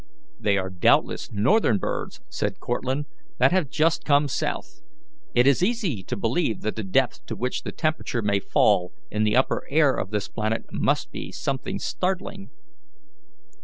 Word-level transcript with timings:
"They 0.39 0.57
are 0.57 0.71
doubtless 0.71 1.31
northern 1.31 1.77
birds," 1.77 2.21
said 2.27 2.59
Cortlandt, 2.59 3.05
"that 3.37 3.51
have 3.51 3.69
just 3.69 4.03
come 4.03 4.27
south. 4.27 4.81
It 5.35 5.45
is 5.45 5.61
easy 5.61 6.01
to 6.01 6.17
believe 6.17 6.61
that 6.61 6.75
the 6.75 6.81
depth 6.83 7.27
to 7.27 7.35
which 7.35 7.61
the 7.61 7.71
temperature 7.71 8.23
may 8.23 8.39
fall 8.39 8.93
in 9.11 9.25
the 9.25 9.35
upper 9.35 9.67
air 9.69 9.93
of 9.93 10.09
this 10.09 10.27
planet 10.27 10.63
must 10.71 11.11
be 11.11 11.31
something 11.31 11.77
startling." 11.77 12.49